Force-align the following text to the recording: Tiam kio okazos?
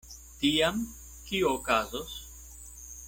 Tiam 0.37 0.79
kio 1.27 1.53
okazos? 1.59 2.17